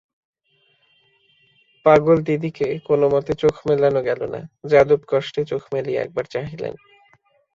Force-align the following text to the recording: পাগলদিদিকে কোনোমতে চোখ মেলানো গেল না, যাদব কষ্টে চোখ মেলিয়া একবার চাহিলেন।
পাগলদিদিকে 1.85 2.67
কোনোমতে 2.87 3.33
চোখ 3.33 3.55
মেলানো 3.67 3.99
গেল 4.01 4.21
না, 4.33 4.41
যাদব 4.63 5.01
কষ্টে 5.07 5.41
চোখ 5.45 5.61
মেলিয়া 5.73 5.99
একবার 6.01 6.25
চাহিলেন। 6.25 6.73